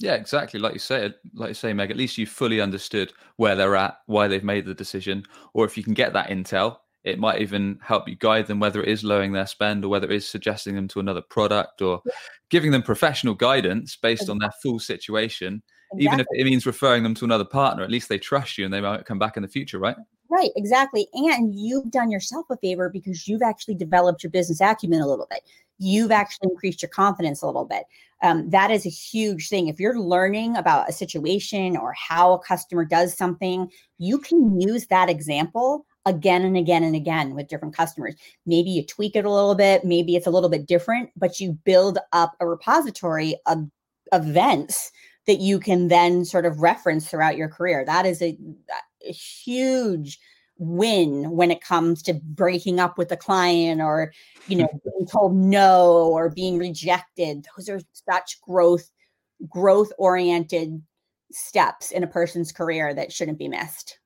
[0.00, 0.60] Yeah, exactly.
[0.60, 1.90] Like you say, like you say, Meg.
[1.90, 5.76] At least you fully understood where they're at, why they've made the decision, or if
[5.76, 9.04] you can get that intel, it might even help you guide them whether it is
[9.04, 12.02] lowering their spend or whether it is suggesting them to another product or
[12.50, 16.06] giving them professional guidance based on their full situation Exactly.
[16.06, 18.72] Even if it means referring them to another partner, at least they trust you and
[18.72, 19.96] they might come back in the future, right?
[20.28, 21.08] Right, exactly.
[21.12, 25.26] And you've done yourself a favor because you've actually developed your business acumen a little
[25.28, 25.40] bit.
[25.78, 27.84] You've actually increased your confidence a little bit.
[28.22, 29.66] Um, that is a huge thing.
[29.66, 33.68] If you're learning about a situation or how a customer does something,
[33.98, 38.14] you can use that example again and again and again with different customers.
[38.46, 41.58] Maybe you tweak it a little bit, maybe it's a little bit different, but you
[41.64, 43.68] build up a repository of
[44.12, 44.92] events
[45.30, 47.84] that you can then sort of reference throughout your career.
[47.84, 48.36] That is a,
[49.08, 50.18] a huge
[50.58, 54.12] win when it comes to breaking up with a client or
[54.48, 58.90] you know being told no or being rejected those are such growth
[59.48, 60.82] growth oriented
[61.32, 63.99] steps in a person's career that shouldn't be missed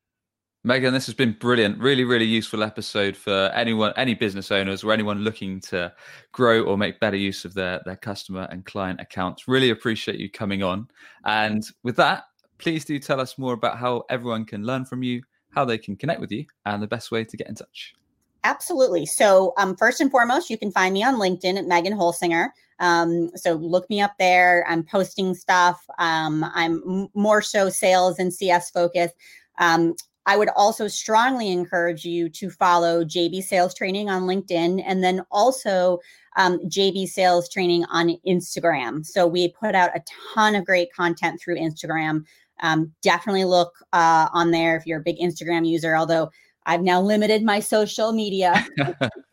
[0.66, 1.78] Megan, this has been brilliant.
[1.78, 5.92] Really, really useful episode for anyone, any business owners or anyone looking to
[6.32, 9.46] grow or make better use of their, their customer and client accounts.
[9.46, 10.88] Really appreciate you coming on.
[11.26, 12.24] And with that,
[12.56, 15.96] please do tell us more about how everyone can learn from you, how they can
[15.96, 17.94] connect with you, and the best way to get in touch.
[18.42, 19.04] Absolutely.
[19.04, 22.48] So, um, first and foremost, you can find me on LinkedIn at Megan Holsinger.
[22.80, 24.64] Um, so look me up there.
[24.66, 25.84] I'm posting stuff.
[25.98, 29.14] Um, I'm more so sales and CS focused.
[29.58, 29.94] Um,
[30.26, 35.22] I would also strongly encourage you to follow JB Sales Training on LinkedIn and then
[35.30, 35.98] also
[36.36, 39.04] um, JB Sales Training on Instagram.
[39.04, 40.02] So we put out a
[40.34, 42.24] ton of great content through Instagram.
[42.62, 46.30] Um, definitely look uh, on there if you're a big Instagram user, although
[46.66, 48.66] I've now limited my social media.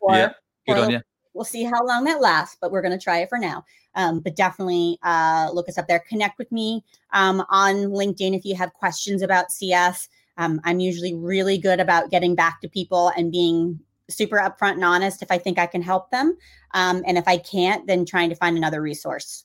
[0.00, 0.32] For, yeah,
[0.66, 1.00] good on you.
[1.34, 3.64] We'll see how long that lasts, but we're going to try it for now.
[3.94, 6.04] Um, but definitely uh, look us up there.
[6.06, 6.84] Connect with me
[7.14, 10.10] um, on LinkedIn if you have questions about CS.
[10.36, 13.80] Um, I'm usually really good about getting back to people and being
[14.10, 16.36] super upfront and honest if I think I can help them.
[16.74, 19.44] Um, and if I can't, then trying to find another resource.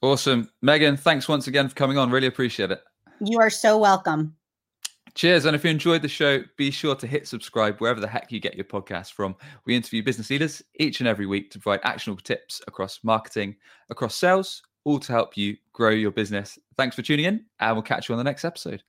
[0.00, 0.50] Awesome.
[0.62, 2.10] Megan, thanks once again for coming on.
[2.10, 2.82] Really appreciate it.
[3.20, 4.36] You are so welcome.
[5.14, 5.44] Cheers.
[5.44, 8.40] And if you enjoyed the show, be sure to hit subscribe wherever the heck you
[8.40, 9.36] get your podcast from.
[9.64, 13.54] We interview business leaders each and every week to provide actionable tips across marketing,
[13.90, 16.58] across sales, all to help you grow your business.
[16.76, 18.82] Thanks for tuning in, and we'll catch you on the next episode.